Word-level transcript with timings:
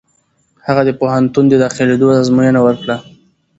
هغه 0.65 0.81
د 0.85 0.89
پوهنتون 0.99 1.45
د 1.49 1.53
داخلېدو 1.63 2.07
ازموینه 2.21 2.59
ورکړه. 2.63 2.97